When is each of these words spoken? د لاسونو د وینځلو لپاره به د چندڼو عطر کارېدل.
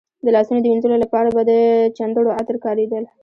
د 0.25 0.27
لاسونو 0.35 0.59
د 0.61 0.65
وینځلو 0.71 1.01
لپاره 1.03 1.29
به 1.35 1.41
د 1.49 1.51
چندڼو 1.97 2.35
عطر 2.39 2.55
کارېدل. 2.65 3.03